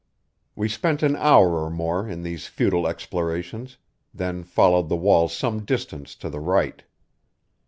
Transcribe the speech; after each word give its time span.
We 0.55 0.67
spent 0.67 1.03
an 1.03 1.15
hour 1.15 1.63
or 1.63 1.69
more 1.69 2.09
in 2.09 2.23
these 2.23 2.47
futile 2.47 2.87
explorations, 2.87 3.77
then 4.11 4.43
followed 4.43 4.89
the 4.89 4.95
wall 4.95 5.29
some 5.29 5.63
distance 5.63 6.15
to 6.15 6.29
the 6.31 6.39
right. 6.39 6.81